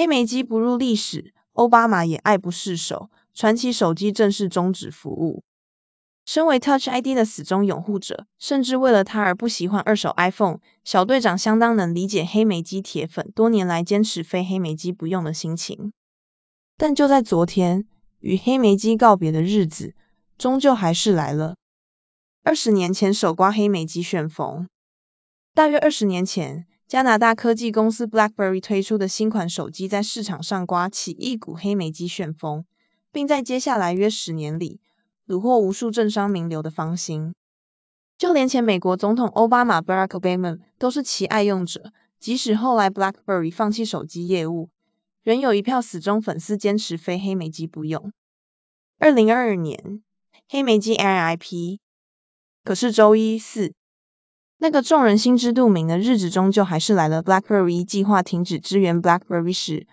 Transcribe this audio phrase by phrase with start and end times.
[0.00, 5.44] 黑莓机不入历史，奥巴马也爱不释手，传奇手机正式终止服务。
[6.24, 15.92] 身为 Touch ID 的死忠拥护者，甚至为了它而不喜欢二手 iPhone，小队长相当能理解黑莓机铁粉多年来坚持非黑莓机不用的心情。
[16.78, 17.86] 但就在昨天，
[18.20, 19.94] 与黑莓机告别的日子，
[20.38, 21.56] 终究还是来了。
[22.42, 24.66] 二十年前首刮黑莓机旋风。
[25.52, 32.64] 大约二十年前，加拿大科技公司 BlackBerry 推出的新款手机在市场上刮起一股黑莓机旋风，
[33.12, 34.80] 并在接下来约十年里。
[35.24, 37.32] 虏获无数政商名流的芳心，
[38.18, 41.92] 就连前美国总统奥巴马 Barack Obama 都是其爱用者。
[42.18, 44.68] 即使后来 BlackBerry 放弃手机业务，
[45.22, 48.12] 仍有一票死忠粉丝坚持非黑莓机不用。
[48.98, 50.02] 二零二二年，
[50.48, 51.78] 黑莓机 RIP。
[52.64, 53.74] 可是周一四，
[54.62, 57.22] 那个众人心知肚明的日子终究还是来了。
[57.22, 59.86] BlackBerry 计划停止支援 BlackBerry 十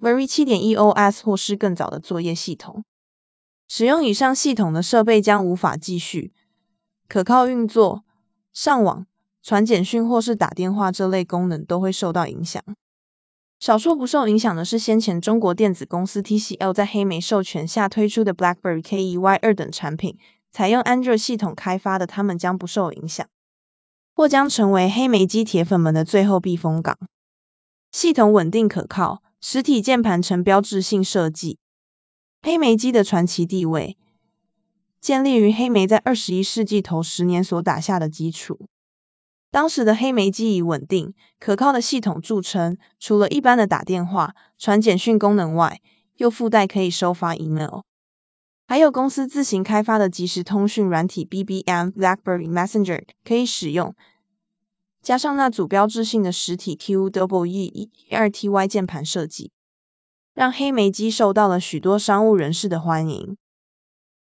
[0.00, 2.84] Berry 七点一 OS 或是更早的作业系统。
[3.68, 6.32] 使用以上系统的设备将无法继续
[7.08, 8.02] 可靠运作，
[8.52, 9.06] 上网、
[9.44, 12.64] 传简讯或是打电话这类功能都会受到影响。
[13.60, 20.18] 少数不受影响的是先前中国电子公司 TCL 在黑莓授权下推出的 BlackBerry KEY 二等产品，
[20.52, 23.26] 采用 Android 系统开发的，它们将不受影响，
[24.14, 26.98] 或将成为黑莓机铁粉们的最后避风港。
[27.90, 31.58] 系统稳定可靠，实体键盘呈标志性设计。
[32.42, 33.96] 黑莓机的传奇地位，
[35.00, 38.66] 建立于黑莓在二十一世纪头十年所打下的基础。
[39.50, 45.80] 当时的黑莓机以稳定、可靠的系统著称，除了一般的打电话、传简讯功能外，
[46.16, 47.80] 又附带可以收发 email，
[48.66, 53.94] 还有公司自行开发的即时通讯软体 BBM BlackBerry Messenger 可以使用，
[55.02, 59.50] 加上那组标志性的实体 QWERTY 键盘设计。
[60.34, 63.36] 让黑莓机受到了许多商务人士的欢迎。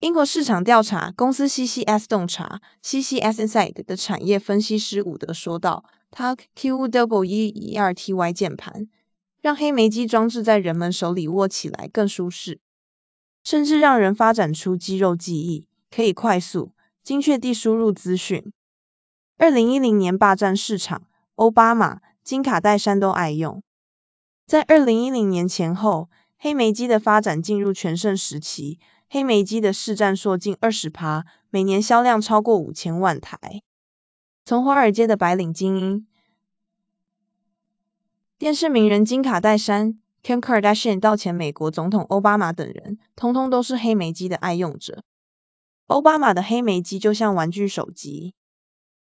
[0.01, 8.89] 英国市场调查公司 CCS 洞察 CCS Inside 的产业分析师伍德说道：“它 QWERTY 键盘
[9.41, 12.59] 让黑莓机装置在人们手里握起来更舒适，
[13.43, 18.53] 甚至让人发展出肌肉记忆，可以快速、精确地输入资讯。
[19.39, 23.63] 二零一零年霸占市场，奥巴马、金卡戴珊都爱用。”
[24.47, 33.63] 在二零一零年前后，黑莓机的发展进入全盛时期，黑莓机的市占缩近二十趴，每年销量超过五千万台。
[34.45, 36.07] 从华尔街的白领精英、
[38.39, 45.03] 电视名人金卡戴珊 （Kim Kardashian） 到前美国总统奥巴马等人，通通都是黑莓机的爱用者。
[45.87, 48.35] 奥巴马的黑莓机就像玩具手机。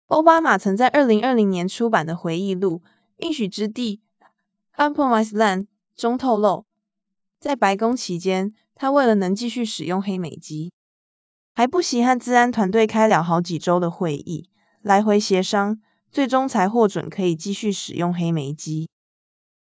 [0.07, 2.83] 奥巴马曾在二零二零年出版的回忆录
[3.19, 3.97] 《应许之地》。
[4.77, 6.65] Compromise Land 中透露，
[7.39, 10.73] 在白宫期间，他为了能继续使用黑莓机，
[11.55, 14.49] 还不惜和治安团队开了好几周的会议，
[14.81, 18.89] 来回协商，最终才获准可以继续使用黑莓机。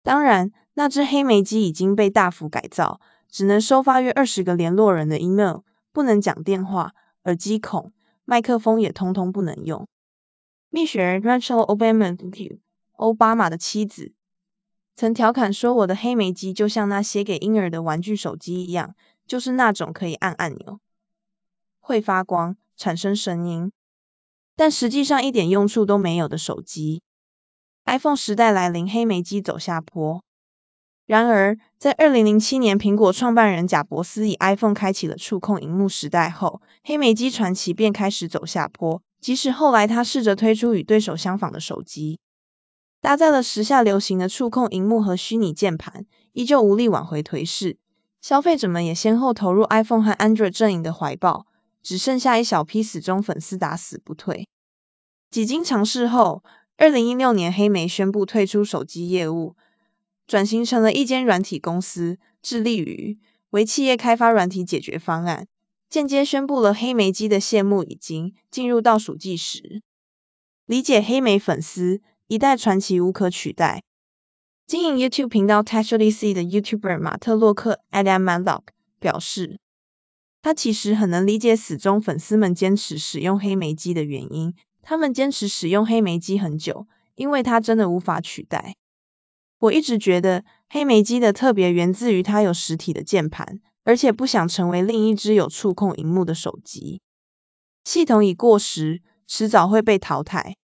[0.02, 5.60] 当然，那只黑莓机已经被大幅改造，只能收发约二十个联络人的 email，
[5.92, 6.94] 不能讲电话，
[7.24, 7.92] 耳机孔、
[8.24, 9.86] 麦克风也通通不能用。
[10.70, 11.66] 蜜雪儿 Rachel
[12.96, 14.12] Obama 的妻子。
[14.94, 18.94] 曾调侃说：“我的黑莓机就像那些给婴儿的玩具手机一样，
[19.26, 20.80] 就是那种可以按按钮、
[21.80, 23.72] 会发光、产生声音，
[24.54, 27.02] 但实际上一点用处都没有的手机。
[27.84, 30.22] ”iPhone 时代来临，黑莓机走下坡。
[31.04, 39.02] 然而，在二零零七年，苹果创办人贾伯斯以 iPhone 开启了触控荧幕时代后，黑莓机传奇便开始走下坡。
[39.20, 42.18] 即使后来他试着推出与对手相仿的手机。
[43.00, 47.76] 搭载了时下流行的触控荧幕和虚拟键盘，依旧无力挽回颓势。
[48.20, 51.46] 消费者们也先后投入 iPhone 和 Android 阵营的怀抱，
[51.82, 54.46] 只剩下一小批死忠粉丝打死不退。
[55.30, 56.44] 几经尝试后，
[56.76, 59.56] 二零一六年黑莓宣布退出手机业务，
[60.32, 63.18] 转型成了一间软体公司，致力于
[63.50, 65.46] 为企业开发软体解决方案，
[65.90, 69.82] 间接宣布了黑莓机的谢幕已经进入倒数计时。
[70.64, 72.00] 理解黑莓粉丝。
[72.28, 73.82] 一代传奇无可取代。
[74.66, 78.62] 经营 YouTube 频道 t a s h l y C 的 YouTuber 马特洛克 Adam Mallock
[78.98, 79.58] 表示，
[80.40, 84.54] 他其实很能理解死忠粉丝们坚持使用黑莓机的原因。
[84.80, 86.86] 他们坚持使用黑莓机很久，
[87.16, 88.76] 因为它真的无法取代。
[89.62, 97.00] 我一直觉得黑莓机的特别源自于它有实体的键盘，而且不想成为另一只有触控荧幕的手机。
[97.84, 100.56] 系统已过时，迟早会被淘汰。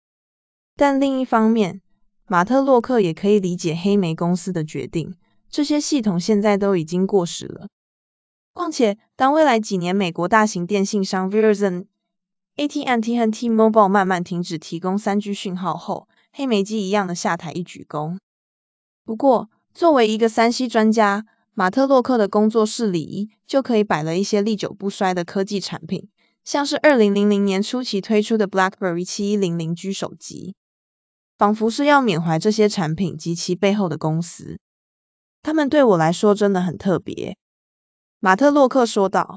[0.75, 1.81] 但另一方面，
[2.27, 5.15] 马特洛克也可以理解黑莓公司的决定，
[5.49, 7.69] 这些系统现在都已经过时了。
[8.53, 11.87] 况且，当未来几年美国大型电信商 Verizon、
[12.57, 18.19] AT&T 和 T-Mobile 慢慢停止提供 3G 讯号后，黑莓机一样的下台一鞠躬。
[19.09, 21.25] 不过，作为一个三 C 专家，
[21.55, 26.11] 马特洛克的工作室里就可以摆了一些历久不衰的科技产品，
[26.45, 30.55] 像是2000年初期推出的 BlackBerry 7100G 手机。
[31.39, 34.59] 仿佛是要缅怀这些产品及其背后的公司，
[35.43, 37.39] 他们对我来说真的很特别。”
[38.21, 39.37] 马特洛克说道。